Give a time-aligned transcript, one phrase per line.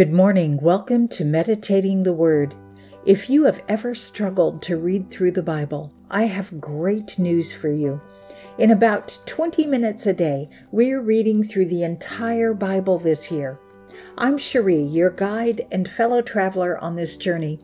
[0.00, 0.56] Good morning.
[0.56, 2.54] Welcome to Meditating the Word.
[3.04, 7.68] If you have ever struggled to read through the Bible, I have great news for
[7.68, 8.00] you.
[8.56, 13.60] In about 20 minutes a day, we're reading through the entire Bible this year.
[14.16, 17.60] I'm Cherie, your guide and fellow traveler on this journey.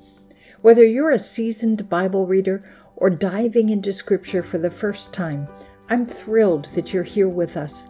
[0.60, 2.62] Whether you're a seasoned Bible reader
[2.96, 5.48] or diving into Scripture for the first time,
[5.88, 7.88] I'm thrilled that you're here with us.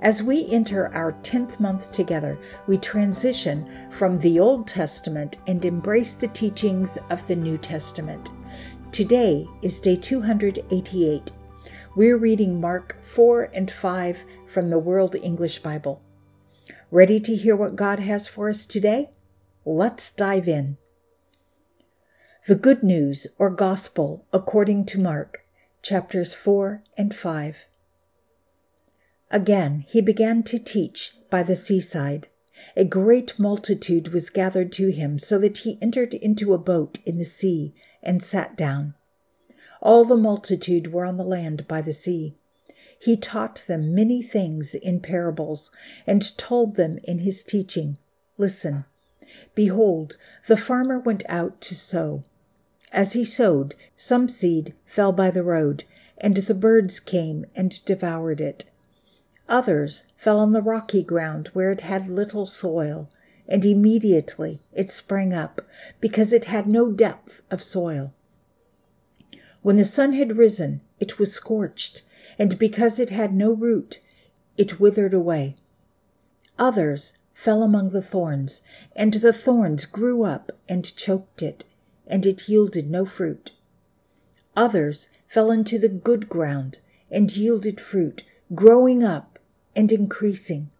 [0.00, 6.14] As we enter our 10th month together, we transition from the Old Testament and embrace
[6.14, 8.30] the teachings of the New Testament.
[8.92, 11.32] Today is day 288.
[11.94, 16.02] We're reading Mark 4 and 5 from the World English Bible.
[16.90, 19.10] Ready to hear what God has for us today?
[19.66, 20.78] Let's dive in.
[22.46, 25.44] The Good News or Gospel according to Mark,
[25.82, 27.66] chapters 4 and 5.
[29.30, 32.28] Again he began to teach by the seaside.
[32.76, 37.16] A great multitude was gathered to him, so that he entered into a boat in
[37.16, 38.94] the sea and sat down.
[39.80, 42.36] All the multitude were on the land by the sea.
[42.98, 45.70] He taught them many things in parables,
[46.06, 47.98] and told them in his teaching
[48.36, 48.84] Listen,
[49.54, 50.16] behold,
[50.46, 52.24] the farmer went out to sow.
[52.92, 55.84] As he sowed, some seed fell by the road,
[56.18, 58.69] and the birds came and devoured it.
[59.50, 63.10] Others fell on the rocky ground where it had little soil,
[63.48, 65.60] and immediately it sprang up,
[66.00, 68.14] because it had no depth of soil.
[69.62, 72.02] When the sun had risen, it was scorched,
[72.38, 73.98] and because it had no root,
[74.56, 75.56] it withered away.
[76.56, 78.62] Others fell among the thorns,
[78.94, 81.64] and the thorns grew up and choked it,
[82.06, 83.50] and it yielded no fruit.
[84.56, 86.78] Others fell into the good ground
[87.10, 88.22] and yielded fruit,
[88.54, 89.29] growing up
[89.74, 90.70] and increasing.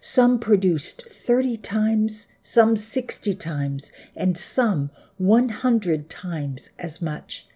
[0.00, 7.46] Some produced 30 times, some 60 times, and some 100 times as much.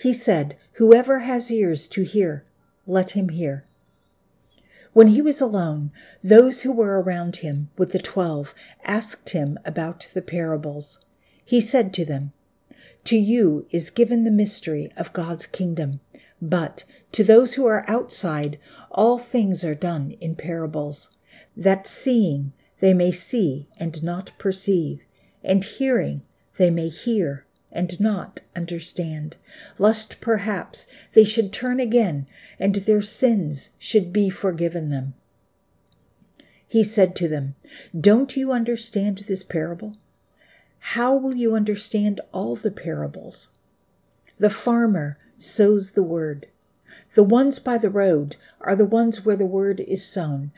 [0.00, 2.44] He said, Whoever has ears to hear,
[2.86, 3.64] let him hear.
[4.92, 5.92] When he was alone,
[6.22, 8.54] those who were around him with the twelve
[8.84, 11.04] asked him about the parables.
[11.44, 12.32] He said to them,
[13.04, 16.00] To you is given the mystery of God's kingdom.
[16.40, 18.58] But to those who are outside,
[18.90, 21.10] all things are done in parables,
[21.56, 25.00] that seeing they may see and not perceive,
[25.42, 26.22] and hearing
[26.56, 29.36] they may hear and not understand,
[29.78, 32.26] lest perhaps they should turn again
[32.58, 35.14] and their sins should be forgiven them.
[36.66, 37.54] He said to them,
[37.98, 39.96] Don't you understand this parable?
[40.80, 43.48] How will you understand all the parables?
[44.38, 46.46] The farmer sows the word.
[47.14, 50.52] The ones by the road are the ones where the word is sown.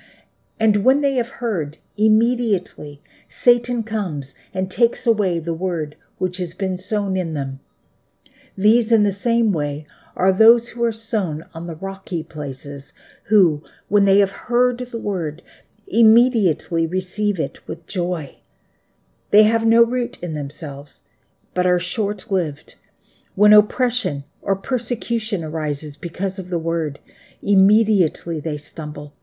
[0.58, 6.52] And when they have heard, immediately Satan comes and takes away the word which has
[6.54, 7.60] been sown in them.
[8.56, 9.86] These, in the same way,
[10.16, 12.92] are those who are sown on the rocky places,
[13.24, 15.42] who, when they have heard the word,
[15.86, 18.36] immediately receive it with joy.
[19.30, 21.02] They have no root in themselves,
[21.54, 22.74] but are short lived.
[23.34, 26.98] When oppression or persecution arises because of the word,
[27.42, 29.14] immediately they stumble.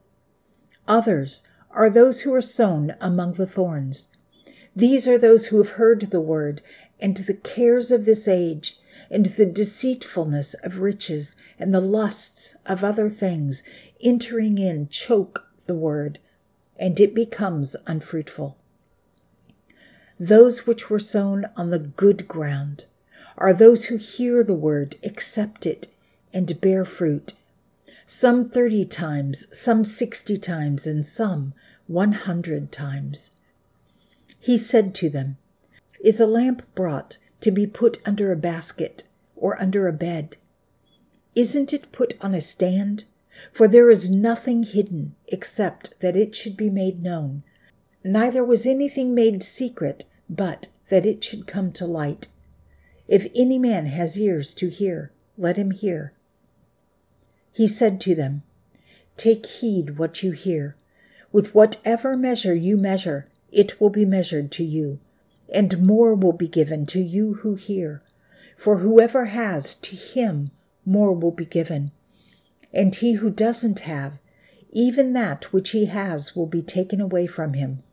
[0.88, 4.10] Others are those who are sown among the thorns.
[4.76, 6.62] These are those who have heard the word,
[7.00, 8.78] and the cares of this age,
[9.10, 13.64] and the deceitfulness of riches, and the lusts of other things
[14.02, 16.20] entering in choke the word,
[16.78, 18.58] and it becomes unfruitful.
[20.20, 22.86] Those which were sown on the good ground
[23.38, 25.88] are those who hear the word, accept it,
[26.34, 27.34] and bear fruit.
[28.06, 31.54] Some thirty times, some sixty times, and some
[31.88, 33.32] one hundred times.
[34.40, 35.38] He said to them,
[36.04, 39.04] Is a lamp brought to be put under a basket
[39.36, 40.38] or under a bed?
[41.36, 43.04] Isn't it put on a stand?
[43.52, 47.44] For there is nothing hidden except that it should be made known.
[48.04, 52.28] Neither was anything made secret but that it should come to light.
[53.08, 56.14] If any man has ears to hear, let him hear.
[57.52, 58.44] He said to them,
[59.16, 60.76] Take heed what you hear.
[61.32, 65.00] With whatever measure you measure, it will be measured to you,
[65.54, 68.04] and more will be given to you who hear.
[68.56, 70.52] For whoever has, to him
[70.86, 71.92] more will be given.
[72.74, 74.20] And he who doesn't have,
[74.72, 77.84] even that which he has will be taken away from him.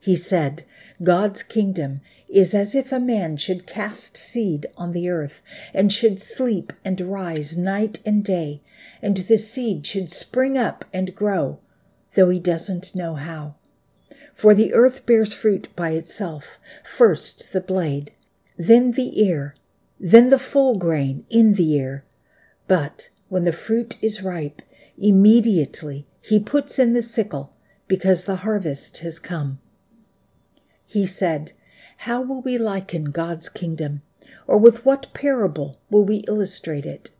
[0.00, 0.64] He said,
[1.02, 5.42] God's kingdom is as if a man should cast seed on the earth,
[5.72, 8.62] and should sleep and rise night and day,
[9.00, 11.58] and the seed should spring up and grow,
[12.14, 13.54] though he doesn't know how.
[14.34, 18.12] For the earth bears fruit by itself, first the blade,
[18.56, 19.54] then the ear,
[19.98, 22.04] then the full grain in the ear.
[22.68, 24.62] But when the fruit is ripe,
[24.96, 27.56] immediately he puts in the sickle,
[27.88, 29.58] because the harvest has come.
[30.90, 31.52] He said,
[31.98, 34.00] How will we liken God's kingdom?
[34.46, 37.10] Or with what parable will we illustrate it?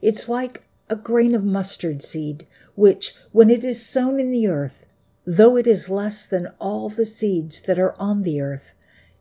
[0.00, 4.86] It's like a grain of mustard seed, which, when it is sown in the earth,
[5.26, 8.72] though it is less than all the seeds that are on the earth,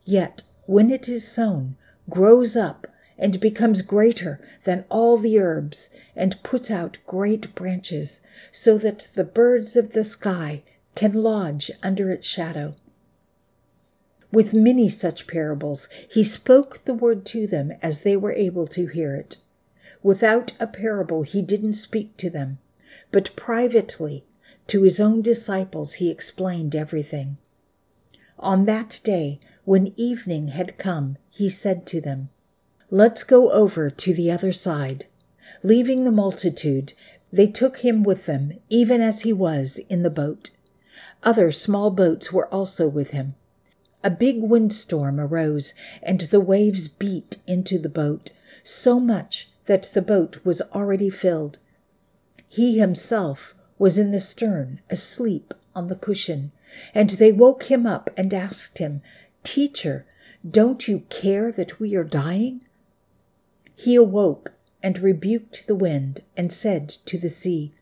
[0.05, 1.75] yet when it is sown,
[2.09, 2.87] grows up
[3.17, 8.21] and becomes greater than all the herbs, and puts out great branches,
[8.53, 10.63] so that the birds of the sky
[10.95, 12.73] can lodge under its shadow.
[14.35, 18.85] With many such parables, he spoke the word to them as they were able to
[18.85, 19.37] hear it.
[20.03, 22.57] Without a parable, he didn't speak to them,
[23.13, 24.25] but privately
[24.67, 27.37] to his own disciples he explained everything.
[28.37, 32.27] On that day, when evening had come, he said to them,
[32.89, 35.05] Let's go over to the other side.
[35.63, 36.91] Leaving the multitude,
[37.31, 40.49] they took him with them, even as he was in the boat.
[41.23, 43.35] Other small boats were also with him.
[44.05, 45.73] A big windstorm arose,
[46.03, 48.29] and the waves beat into the boat,
[48.63, 51.57] so much that the boat was already filled.
[52.47, 56.51] He himself was in the stern, asleep on the cushion,
[56.93, 59.01] and they woke him up and asked him,
[59.43, 60.05] Teacher,
[60.47, 62.63] don't you care that we are dying?
[63.75, 64.53] He awoke
[64.83, 67.73] and rebuked the wind and said to the sea,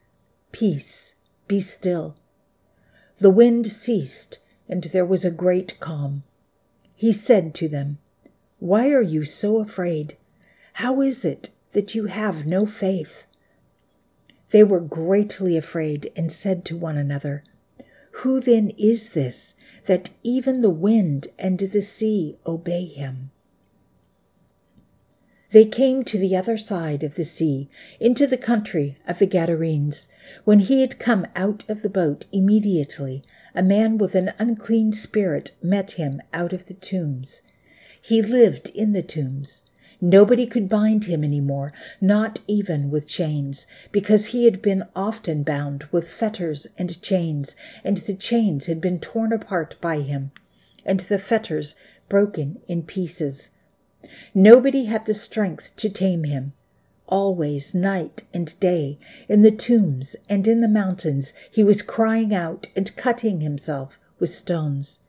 [0.54, 1.16] Peace,
[1.50, 2.16] be still.
[3.18, 6.24] The wind ceased, and there was a great calm.
[6.96, 7.98] He said to them,
[8.60, 10.18] Why are you so afraid?
[10.74, 13.26] How is it that you have no faith.
[14.52, 17.44] They were greatly afraid and said to one another,
[18.22, 19.56] Who then is this
[19.86, 23.32] that even the wind and the sea obey him?
[25.54, 27.70] They came to the other side of the sea,
[28.00, 30.08] into the country of the Gadarenes.
[30.46, 33.24] When he had come out of the boat, immediately
[33.54, 37.44] a man with an unclean spirit met him out of the tombs.
[38.02, 39.62] He lived in the tombs
[40.02, 41.72] Nobody could bind him any more,
[42.02, 47.98] not even with chains, because he had been often bound with fetters and chains, and
[47.98, 50.32] the chains had been torn apart by him,
[50.84, 51.74] and the fetters
[52.10, 53.52] broken in pieces.
[54.34, 56.54] Nobody had the strength to tame him.
[57.08, 58.98] Always, night and day,
[59.28, 64.34] in the tombs and in the mountains, he was crying out and cutting himself with
[64.34, 65.00] stones.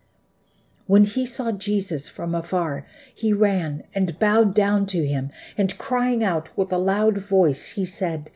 [0.87, 6.23] When he saw Jesus from afar, he ran and bowed down to him, and crying
[6.23, 8.31] out with a loud voice, he said,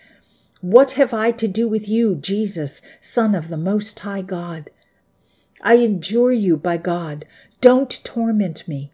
[0.62, 4.70] What have I to do with you, Jesus, Son of the Most High God?
[5.60, 7.26] I adjure you by God,
[7.60, 8.92] don't torment me.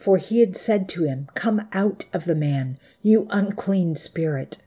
[0.00, 4.58] For he had said to him, Come out of the man, you unclean spirit.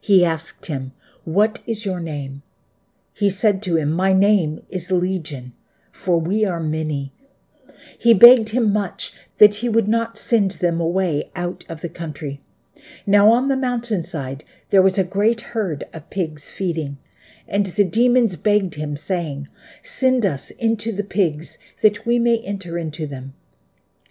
[0.00, 0.92] He asked him,
[1.24, 2.42] What is your name?
[3.14, 5.54] He said to him, My name is Legion
[5.92, 7.12] for we are many.
[7.98, 12.40] He begged him much that he would not send them away out of the country.
[13.06, 16.98] Now on the mountainside there was a great herd of pigs feeding.
[17.46, 19.48] And the demons begged him, saying,
[19.82, 23.34] Send us into the pigs, that we may enter into them.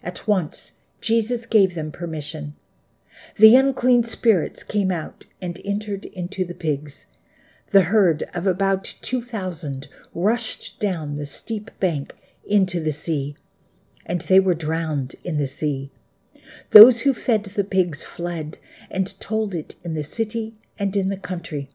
[0.04, 2.56] At once Jesus gave them permission.
[3.38, 7.06] The unclean spirits came out and entered into the pigs
[7.72, 12.14] the herd of about 2,000 rushed down the steep bank
[12.46, 13.36] into the sea,
[14.06, 15.90] and they were drowned in the sea.
[16.72, 18.58] Those who fed the pigs fled
[18.90, 21.70] and told it in the city and in the country.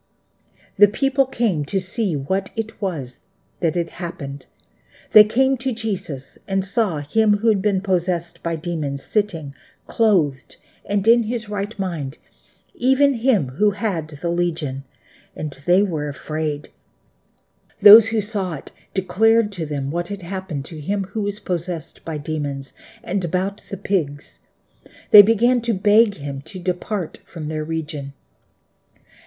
[0.76, 3.20] The people came to see what it was
[3.60, 4.46] that had happened.
[5.16, 9.54] They came to Jesus and saw him who had been possessed by demons sitting,
[9.86, 12.18] clothed, and in his right mind,
[12.74, 14.84] even him who had the legion
[15.34, 16.68] and they were afraid.
[17.80, 22.04] Those who saw it declared to them what had happened to him who was possessed
[22.04, 24.40] by demons and about the pigs.
[25.12, 28.12] They began to beg him to depart from their region.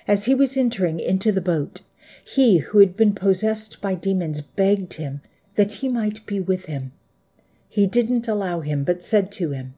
[0.08, 1.82] As he was entering into the boat,
[2.24, 5.22] he who had been possessed by demons begged him
[5.56, 6.92] that he might be with him.
[7.68, 9.76] He didn't allow him, but said to him,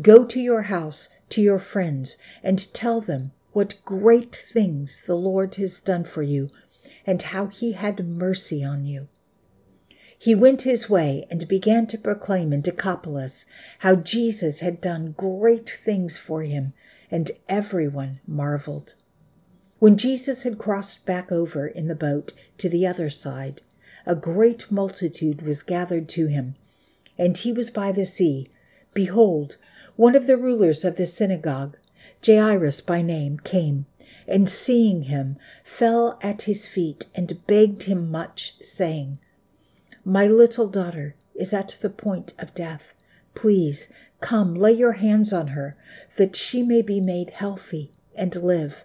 [0.00, 5.56] Go to your house, to your friends, and tell them what great things the Lord
[5.56, 6.50] has done for you,
[7.06, 9.08] and how he had mercy on you.
[10.18, 13.46] He went his way and began to proclaim in Decapolis
[13.80, 16.72] how Jesus had done great things for him,
[17.10, 18.94] and everyone marveled.
[19.78, 23.60] When Jesus had crossed back over in the boat to the other side,
[24.06, 26.54] a great multitude was gathered to him,
[27.16, 28.50] and he was by the sea.
[28.92, 29.56] Behold,
[29.96, 31.76] one of the rulers of the synagogue,
[32.24, 33.86] Jairus by name, came,
[34.26, 39.18] and seeing him, fell at his feet and begged him much, saying,
[40.04, 42.94] My little daughter is at the point of death.
[43.34, 43.88] Please
[44.20, 45.76] come, lay your hands on her,
[46.16, 48.84] that she may be made healthy and live.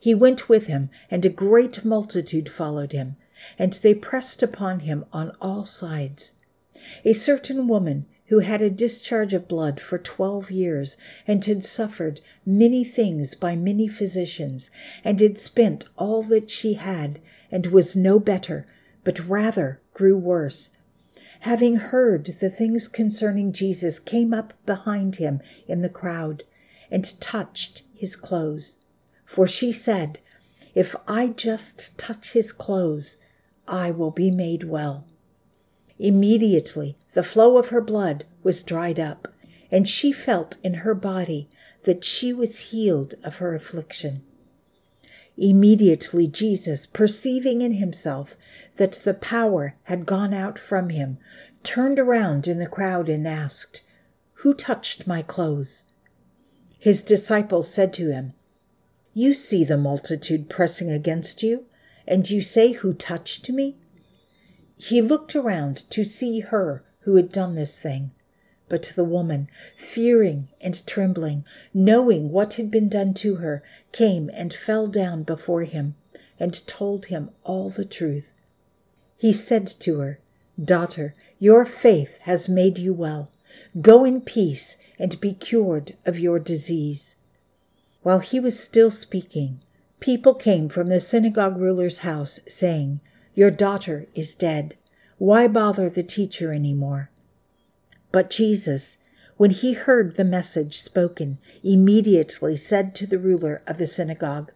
[0.00, 3.16] He went with him, and a great multitude followed him,
[3.58, 6.32] and they pressed upon him on all sides.
[7.04, 12.20] A certain woman who had a discharge of blood for twelve years, and had suffered
[12.46, 14.70] many things by many physicians,
[15.02, 17.18] and had spent all that she had,
[17.50, 18.66] and was no better,
[19.02, 20.70] but rather grew worse.
[21.40, 26.44] Having heard the things concerning Jesus, came up behind him in the crowd,
[26.88, 28.76] and touched his clothes.
[29.24, 30.20] For she said,
[30.72, 33.16] If I just touch his clothes,
[33.70, 35.06] I will be made well.
[35.98, 39.28] Immediately the flow of her blood was dried up,
[39.70, 41.48] and she felt in her body
[41.84, 44.22] that she was healed of her affliction.
[45.36, 48.36] Immediately Jesus, perceiving in himself
[48.76, 51.18] that the power had gone out from him,
[51.62, 53.82] turned around in the crowd and asked,
[54.34, 55.84] Who touched my clothes?
[56.78, 58.32] His disciples said to him,
[59.14, 61.66] You see the multitude pressing against you,
[62.06, 63.76] and you say, Who touched me?
[64.76, 68.12] He looked around to see her who had done this thing.
[68.68, 74.54] But the woman, fearing and trembling, knowing what had been done to her, came and
[74.54, 75.96] fell down before him
[76.38, 78.32] and told him all the truth.
[79.16, 80.20] He said to her,
[80.62, 83.30] Daughter, your faith has made you well.
[83.80, 87.16] Go in peace and be cured of your disease.
[88.02, 89.60] While he was still speaking,
[90.00, 93.00] people came from the synagogue ruler's house, saying,
[93.34, 94.76] your daughter is dead.
[95.18, 97.10] Why bother the teacher any more?
[98.12, 98.96] But Jesus,
[99.36, 104.52] when he heard the message spoken, immediately said to the ruler of the synagogue,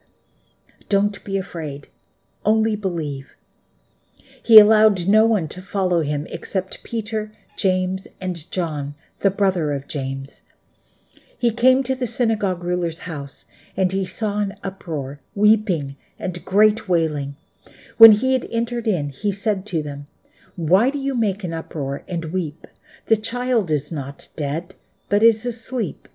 [0.89, 1.89] Don't be afraid,
[2.45, 3.37] only believe.
[4.43, 9.89] He allowed no one to follow him except Peter, James, and John, the brother of
[9.89, 10.43] James.
[11.45, 13.45] He came to the synagogue ruler's house,
[13.77, 17.37] and he saw an uproar, weeping, and great wailing.
[17.99, 20.07] When he had entered in, he said to them,
[20.57, 22.67] Why do you make an uproar and weep?
[23.09, 24.75] The child is not dead,
[25.11, 26.09] but is asleep.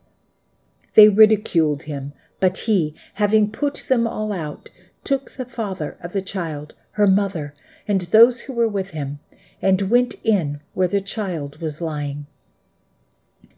[0.95, 4.71] They ridiculed him, but he, having put them all out,
[5.03, 7.53] took the father of the child, her mother,
[7.87, 9.19] and those who were with him,
[9.61, 12.25] and went in where the child was lying.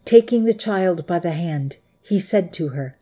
[0.04, 2.98] Taking the child by the hand, he said to her,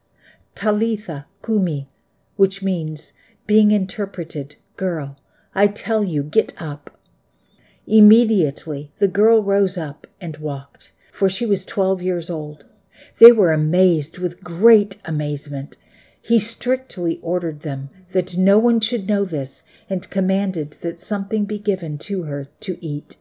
[0.55, 1.89] Talitha cumi,
[2.37, 3.13] which means,
[3.47, 5.19] being interpreted, Girl,
[5.55, 6.99] I tell you, get up.
[7.87, 12.67] Immediately the girl rose up and walked, for she was twelve years old.
[13.19, 15.77] They were amazed with great amazement.
[16.23, 21.59] He strictly ordered them that no one should know this and commanded that something be
[21.59, 23.17] given to her to eat.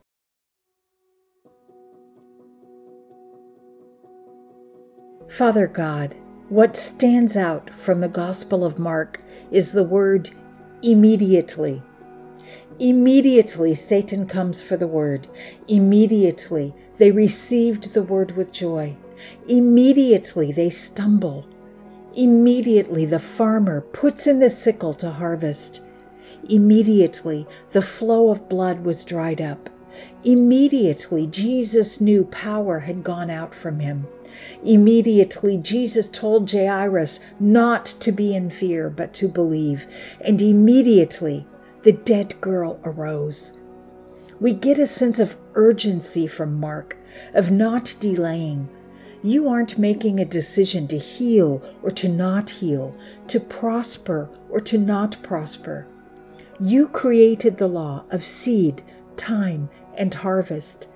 [5.29, 6.15] Father God,
[6.49, 9.21] what stands out from the Gospel of Mark
[9.51, 10.31] is the word
[10.81, 11.83] immediately.
[12.79, 15.27] Immediately, Satan comes for the word.
[15.67, 18.97] Immediately, they received the word with joy.
[19.47, 21.47] Immediately, they stumble.
[22.15, 25.79] Immediately, the farmer puts in the sickle to harvest.
[26.49, 29.69] Immediately, the flow of blood was dried up.
[30.23, 34.07] Immediately, Jesus knew power had gone out from him.
[34.63, 39.87] Immediately, Jesus told Jairus not to be in fear, but to believe.
[40.21, 41.47] And immediately,
[41.83, 43.57] the dead girl arose.
[44.39, 46.97] We get a sense of urgency from Mark,
[47.33, 48.69] of not delaying.
[49.21, 52.95] You aren't making a decision to heal or to not heal,
[53.27, 55.87] to prosper or to not prosper.
[56.59, 58.81] You created the law of seed,
[59.15, 60.88] time, and harvest.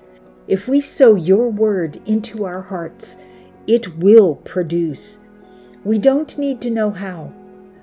[0.47, 3.17] If we sow your word into our hearts,
[3.67, 5.19] it will produce.
[5.83, 7.33] We don't need to know how.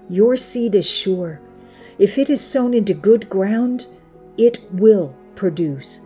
[0.09, 1.41] Your seed is sure.
[1.99, 3.87] If it is sown into good ground,
[4.37, 6.01] it will produce.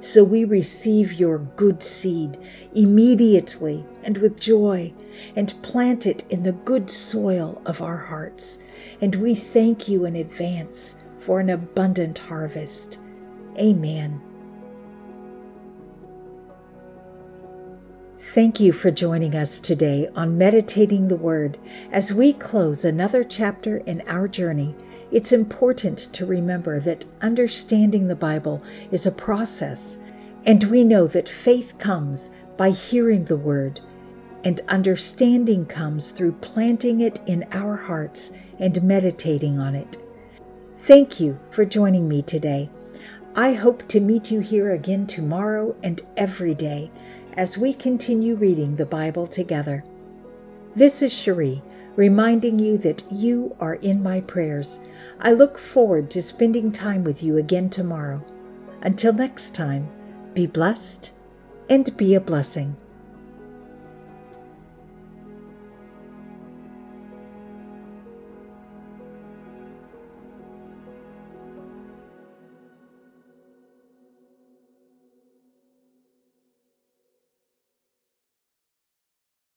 [0.00, 2.38] So we receive your good seed
[2.74, 4.92] immediately and with joy
[5.34, 8.58] and plant it in the good soil of our hearts.
[9.00, 12.98] And we thank you in advance for an abundant harvest.
[13.58, 14.20] Amen.
[18.32, 21.56] Thank you for joining us today on Meditating the Word
[21.92, 24.74] as we close another chapter in our journey
[25.12, 29.98] It's important to remember that understanding the Bible is a process,
[30.44, 33.80] and we know that faith comes by hearing the Word,
[34.42, 39.98] and understanding comes through planting it in our hearts and meditating on it.
[40.78, 42.68] Thank you for joining me today.
[43.36, 46.90] I hope to meet you here again tomorrow and every day
[47.36, 49.84] as we continue reading the Bible together.
[50.74, 51.62] This is Cherie,
[51.96, 54.80] reminding you that you are in my prayers.
[55.20, 58.24] I look forward to spending time with you again tomorrow.
[58.82, 59.88] Until next time,
[60.32, 61.12] be blessed
[61.70, 62.76] and be a blessing.